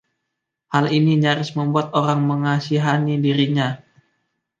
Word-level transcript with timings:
Hal 0.75 0.85
ini 0.97 1.13
nyaris 1.23 1.51
membuat 1.57 1.87
orang 1.99 2.19
mengasihani 2.31 3.15
dirinya. 3.25 3.69